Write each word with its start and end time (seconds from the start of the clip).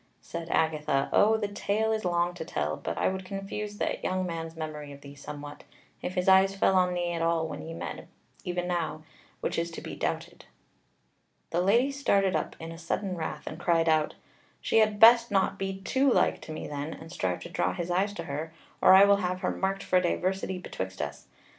Said 0.23 0.49
Agatha: 0.49 1.09
"O, 1.13 1.37
the 1.37 1.47
tale 1.47 1.91
is 1.91 2.03
long 2.03 2.33
to 2.33 2.43
tell; 2.43 2.75
but 2.75 2.97
I 2.97 3.07
would 3.07 3.23
confuse 3.23 3.77
that 3.77 4.03
young 4.03 4.25
man's 4.25 4.55
memory 4.55 4.91
of 4.91 5.01
thee 5.01 5.13
somewhat, 5.13 5.63
if 6.01 6.15
his 6.15 6.27
eyes 6.27 6.55
fell 6.55 6.73
on 6.73 6.95
thee 6.95 7.11
at 7.11 7.21
all 7.21 7.47
when 7.47 7.61
ye 7.61 7.75
met 7.75 8.07
e'en 8.43 8.67
now, 8.67 9.03
which 9.41 9.59
is 9.59 9.69
to 9.69 9.79
be 9.79 9.95
doubted." 9.95 10.45
The 11.51 11.61
Lady 11.61 11.91
started 11.91 12.35
up 12.35 12.55
in 12.59 12.75
sudden 12.79 13.15
wrath, 13.15 13.45
and 13.45 13.59
cried 13.59 13.87
out: 13.87 14.15
"She 14.59 14.79
had 14.79 14.99
best 14.99 15.29
not 15.29 15.59
be 15.59 15.79
too 15.81 16.11
like 16.11 16.41
to 16.41 16.51
me 16.51 16.65
then, 16.67 16.95
and 16.95 17.11
strive 17.11 17.41
to 17.41 17.49
draw 17.49 17.71
his 17.75 17.91
eyes 17.91 18.11
to 18.13 18.23
her, 18.23 18.51
or 18.81 18.95
I 18.95 19.05
will 19.05 19.17
have 19.17 19.41
her 19.41 19.51
marked 19.51 19.83
for 19.83 20.01
diversity 20.01 20.57
betwixt 20.57 20.99
us. 20.99 21.27